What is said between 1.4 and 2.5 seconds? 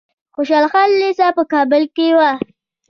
کابل کې وه.